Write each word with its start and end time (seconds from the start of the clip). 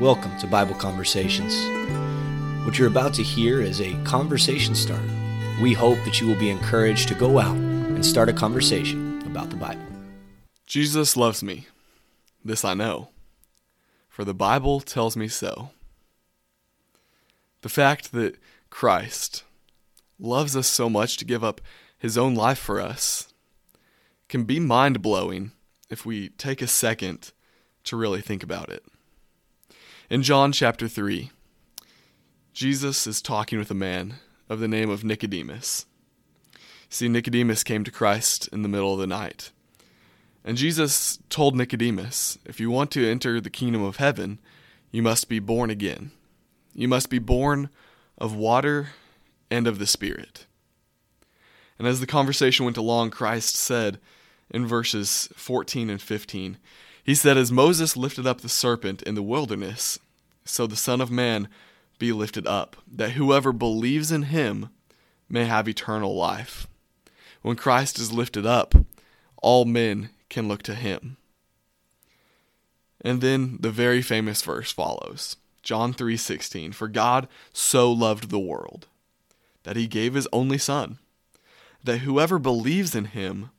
Welcome 0.00 0.36
to 0.40 0.46
Bible 0.46 0.74
Conversations. 0.74 1.56
What 2.66 2.78
you're 2.78 2.86
about 2.86 3.14
to 3.14 3.22
hear 3.22 3.62
is 3.62 3.80
a 3.80 3.94
conversation 4.04 4.74
starter. 4.74 5.08
We 5.62 5.72
hope 5.72 5.96
that 6.04 6.20
you 6.20 6.26
will 6.26 6.38
be 6.38 6.50
encouraged 6.50 7.08
to 7.08 7.14
go 7.14 7.38
out 7.38 7.56
and 7.56 8.04
start 8.04 8.28
a 8.28 8.34
conversation 8.34 9.22
about 9.22 9.48
the 9.48 9.56
Bible. 9.56 9.80
Jesus 10.66 11.16
loves 11.16 11.42
me. 11.42 11.68
This 12.44 12.62
I 12.62 12.74
know, 12.74 13.08
for 14.10 14.22
the 14.22 14.34
Bible 14.34 14.80
tells 14.80 15.16
me 15.16 15.28
so. 15.28 15.70
The 17.62 17.70
fact 17.70 18.12
that 18.12 18.36
Christ 18.68 19.44
loves 20.18 20.54
us 20.54 20.66
so 20.66 20.90
much 20.90 21.16
to 21.16 21.24
give 21.24 21.42
up 21.42 21.62
his 21.96 22.18
own 22.18 22.34
life 22.34 22.58
for 22.58 22.82
us 22.82 23.32
can 24.28 24.44
be 24.44 24.60
mind 24.60 25.00
blowing 25.00 25.52
if 25.88 26.04
we 26.04 26.28
take 26.28 26.60
a 26.60 26.66
second 26.66 27.32
to 27.84 27.96
really 27.96 28.20
think 28.20 28.42
about 28.42 28.68
it. 28.68 28.84
In 30.08 30.22
John 30.22 30.52
chapter 30.52 30.86
3, 30.86 31.32
Jesus 32.52 33.08
is 33.08 33.20
talking 33.20 33.58
with 33.58 33.72
a 33.72 33.74
man 33.74 34.14
of 34.48 34.60
the 34.60 34.68
name 34.68 34.88
of 34.88 35.02
Nicodemus. 35.02 35.84
See, 36.88 37.08
Nicodemus 37.08 37.64
came 37.64 37.82
to 37.82 37.90
Christ 37.90 38.48
in 38.52 38.62
the 38.62 38.68
middle 38.68 38.92
of 38.92 39.00
the 39.00 39.08
night. 39.08 39.50
And 40.44 40.56
Jesus 40.56 41.18
told 41.28 41.56
Nicodemus, 41.56 42.38
if 42.44 42.60
you 42.60 42.70
want 42.70 42.92
to 42.92 43.04
enter 43.04 43.40
the 43.40 43.50
kingdom 43.50 43.82
of 43.82 43.96
heaven, 43.96 44.38
you 44.92 45.02
must 45.02 45.28
be 45.28 45.40
born 45.40 45.70
again. 45.70 46.12
You 46.72 46.86
must 46.86 47.10
be 47.10 47.18
born 47.18 47.68
of 48.16 48.32
water 48.32 48.90
and 49.50 49.66
of 49.66 49.80
the 49.80 49.88
Spirit. 49.88 50.46
And 51.80 51.88
as 51.88 51.98
the 51.98 52.06
conversation 52.06 52.64
went 52.64 52.76
along, 52.76 53.10
Christ 53.10 53.56
said 53.56 53.98
in 54.50 54.68
verses 54.68 55.28
14 55.34 55.90
and 55.90 56.00
15, 56.00 56.58
He 57.06 57.14
said, 57.14 57.38
As 57.38 57.52
Moses 57.52 57.96
lifted 57.96 58.26
up 58.26 58.40
the 58.40 58.48
serpent 58.48 59.00
in 59.02 59.14
the 59.14 59.22
wilderness, 59.22 60.00
so 60.44 60.66
the 60.66 60.74
Son 60.74 61.00
of 61.00 61.08
Man 61.08 61.46
be 62.00 62.12
lifted 62.12 62.48
up, 62.48 62.76
that 62.90 63.12
whoever 63.12 63.52
believes 63.52 64.10
in 64.10 64.24
him 64.24 64.70
may 65.28 65.44
have 65.44 65.68
eternal 65.68 66.16
life. 66.16 66.66
When 67.42 67.54
Christ 67.54 68.00
is 68.00 68.12
lifted 68.12 68.44
up, 68.44 68.74
all 69.40 69.64
men 69.64 70.10
can 70.28 70.48
look 70.48 70.64
to 70.64 70.74
him. 70.74 71.16
And 73.00 73.20
then 73.20 73.58
the 73.60 73.70
very 73.70 74.02
famous 74.02 74.42
verse 74.42 74.72
follows. 74.72 75.36
John 75.62 75.94
3:16 75.94 76.74
For 76.74 76.88
God 76.88 77.28
so 77.52 77.92
loved 77.92 78.30
the 78.30 78.40
world 78.40 78.88
that 79.62 79.76
he 79.76 79.86
gave 79.86 80.14
his 80.14 80.26
only 80.32 80.58
son 80.58 80.98
that 81.84 81.98
whoever 81.98 82.40
believes 82.40 82.96
in 82.96 83.04
him 83.06 83.50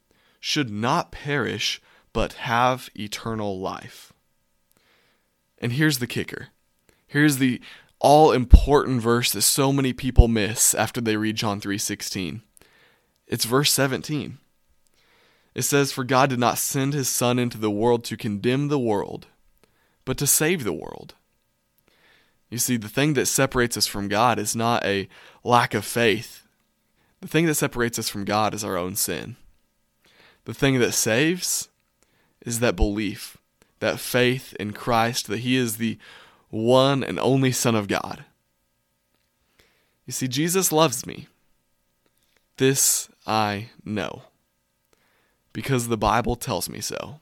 should 0.42 0.70
not 0.70 1.14
perish 1.14 1.82
but 2.18 2.34
have 2.34 2.90
eternal 2.96 3.60
life. 3.60 4.12
And 5.60 5.74
here's 5.74 6.00
the 6.00 6.08
kicker. 6.08 6.48
Here's 7.06 7.38
the 7.38 7.62
all 8.00 8.32
important 8.32 9.04
verse 9.04 9.32
that 9.34 9.44
so 9.44 9.72
many 9.72 9.94
people 9.94 10.28
miss 10.28 10.74
after 10.74 11.00
they 11.00 11.16
read 11.16 11.36
John 11.36 11.62
3:16. 11.62 12.42
It's 13.28 13.46
verse 13.46 13.72
17. 13.72 14.40
It 15.54 15.62
says 15.62 15.92
for 15.92 16.04
God 16.04 16.32
did 16.32 16.40
not 16.40 16.58
send 16.58 16.96
his 16.96 17.08
son 17.08 17.38
into 17.38 17.60
the 17.60 17.70
world 17.70 18.04
to 18.06 18.18
condemn 18.18 18.70
the 18.70 18.80
world, 18.80 19.28
but 20.04 20.18
to 20.18 20.26
save 20.26 20.64
the 20.64 20.74
world. 20.74 21.14
You 22.50 22.58
see, 22.58 22.78
the 22.78 22.90
thing 22.90 23.14
that 23.14 23.28
separates 23.28 23.78
us 23.78 23.86
from 23.86 24.08
God 24.08 24.40
is 24.40 24.56
not 24.56 24.84
a 24.84 25.08
lack 25.44 25.76
of 25.76 25.86
faith. 25.86 26.48
The 27.22 27.28
thing 27.28 27.46
that 27.46 27.54
separates 27.54 28.00
us 28.00 28.10
from 28.10 28.26
God 28.26 28.56
is 28.56 28.64
our 28.64 28.76
own 28.76 28.96
sin. 28.96 29.36
The 30.46 30.56
thing 30.56 30.80
that 30.80 30.94
saves 30.94 31.70
is 32.48 32.62
that 32.62 32.78
belief, 32.78 33.36
that 33.82 34.00
faith 34.00 34.56
in 34.58 34.72
Christ, 34.72 35.28
that 35.28 35.40
He 35.40 35.58
is 35.58 35.76
the 35.76 35.98
one 36.50 37.04
and 37.04 37.20
only 37.20 37.52
Son 37.52 37.76
of 37.76 37.90
God. 37.90 38.24
You 40.06 40.14
see, 40.14 40.30
Jesus 40.30 40.72
loves 40.72 41.06
me. 41.06 41.28
This 42.56 43.10
I 43.28 43.72
know. 43.84 44.22
Because 45.52 45.90
the 45.90 45.98
Bible 45.98 46.38
tells 46.38 46.70
me 46.70 46.80
so. 46.80 47.20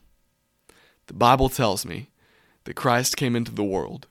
The 1.08 1.14
Bible 1.14 1.48
tells 1.48 1.84
me 1.84 2.08
that 2.62 2.76
Christ 2.76 3.16
came 3.16 3.34
into 3.34 3.52
the 3.52 3.64
world, 3.64 4.06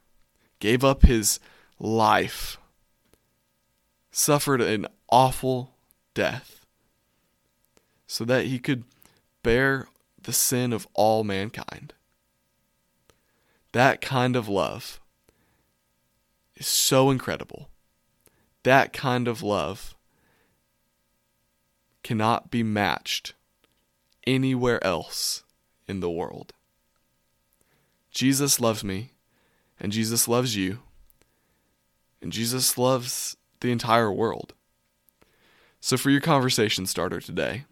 gave 0.60 0.84
up 0.84 1.04
his 1.04 1.40
life, 1.80 2.58
suffered 4.12 4.60
an 4.60 4.88
awful 5.10 5.72
death, 6.14 6.66
so 8.06 8.26
that 8.26 8.48
he 8.48 8.60
could 8.60 8.84
bear 9.44 9.88
the 10.26 10.34
sin 10.34 10.74
of 10.74 10.88
all 10.94 11.24
mankind. 11.24 11.94
That 13.72 14.02
kind 14.02 14.36
of 14.36 14.50
love 14.50 15.00
is 16.56 16.68
so 16.68 17.12
incredible. 17.12 17.70
That 18.64 18.92
kind 18.92 19.28
of 19.28 19.44
love 19.44 19.96
cannot 22.04 22.50
be 22.50 22.64
matched 22.64 23.34
anywhere 24.26 24.84
else 24.84 25.44
in 25.88 26.00
the 26.00 26.10
world. 26.10 26.54
Jesus 28.12 28.60
loves 28.60 28.84
me, 28.84 29.12
and 29.80 29.92
Jesus 29.92 30.28
loves 30.28 30.56
you, 30.56 30.80
and 32.22 32.32
Jesus 32.32 32.78
loves 32.78 33.38
the 33.60 33.72
entire 33.72 34.12
world. 34.12 34.54
So, 35.82 35.98
for 35.98 36.10
your 36.10 36.22
conversation 36.22 36.88
starter 36.88 37.20
today, 37.20 37.66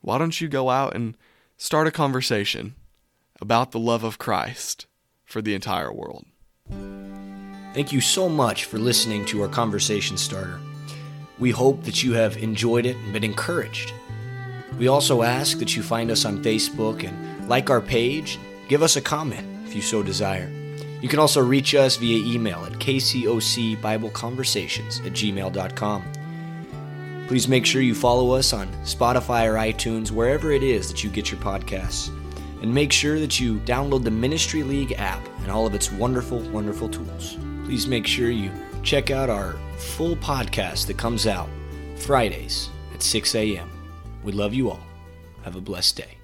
why 0.00 0.16
don't 0.16 0.40
you 0.40 0.48
go 0.48 0.70
out 0.70 0.94
and 0.94 1.16
start 1.60 1.88
a 1.88 1.90
conversation 1.90 2.76
about 3.40 3.72
the 3.72 3.80
love 3.80 4.04
of 4.04 4.16
Christ 4.16 4.86
for 5.24 5.42
the 5.42 5.54
entire 5.54 5.92
world? 5.92 6.24
Thank 7.74 7.92
you 7.92 8.00
so 8.00 8.28
much 8.28 8.64
for 8.64 8.78
listening 8.78 9.24
to 9.26 9.42
our 9.42 9.48
conversation 9.48 10.16
starter. 10.16 10.60
We 11.38 11.50
hope 11.50 11.82
that 11.84 12.00
you 12.02 12.14
have 12.14 12.36
enjoyed 12.36 12.86
it 12.86 12.96
and 12.96 13.12
been 13.12 13.24
encouraged. 13.24 13.92
We 14.78 14.88
also 14.88 15.22
ask 15.22 15.58
that 15.58 15.76
you 15.76 15.82
find 15.82 16.12
us 16.12 16.24
on 16.24 16.44
Facebook 16.44 17.06
and 17.06 17.48
like 17.48 17.70
our 17.70 17.80
page, 17.80 18.38
give 18.68 18.82
us 18.82 18.96
a 18.96 19.00
comment 19.00 19.46
if 19.66 19.74
you 19.74 19.80
so 19.82 20.02
desire. 20.02 20.50
You 21.02 21.08
can 21.08 21.18
also 21.18 21.40
reach 21.40 21.74
us 21.74 21.96
via 21.96 22.24
email 22.24 22.64
at 22.64 22.74
kcocbibleconversations 22.74 25.06
at 25.06 25.12
gmail.com. 25.12 26.12
Please 27.28 27.46
make 27.46 27.66
sure 27.66 27.82
you 27.82 27.94
follow 27.94 28.32
us 28.32 28.54
on 28.54 28.68
Spotify 28.84 29.46
or 29.46 29.54
iTunes, 29.54 30.10
wherever 30.10 30.50
it 30.50 30.62
is 30.62 30.88
that 30.88 31.04
you 31.04 31.10
get 31.10 31.30
your 31.30 31.40
podcasts. 31.40 32.08
And 32.62 32.74
make 32.74 32.90
sure 32.90 33.20
that 33.20 33.38
you 33.38 33.58
download 33.60 34.02
the 34.02 34.10
Ministry 34.10 34.62
League 34.62 34.92
app 34.92 35.24
and 35.40 35.50
all 35.50 35.66
of 35.66 35.74
its 35.74 35.92
wonderful, 35.92 36.40
wonderful 36.50 36.88
tools. 36.88 37.36
Please 37.66 37.86
make 37.86 38.06
sure 38.06 38.30
you 38.30 38.50
check 38.82 39.10
out 39.10 39.28
our 39.28 39.56
full 39.76 40.16
podcast 40.16 40.86
that 40.86 40.96
comes 40.96 41.26
out 41.26 41.50
Fridays 41.96 42.70
at 42.94 43.02
6 43.02 43.34
a.m. 43.34 43.70
We 44.24 44.32
love 44.32 44.54
you 44.54 44.70
all. 44.70 44.80
Have 45.42 45.54
a 45.54 45.60
blessed 45.60 45.96
day. 45.98 46.17